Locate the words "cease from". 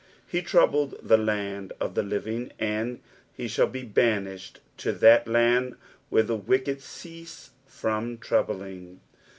6.81-8.17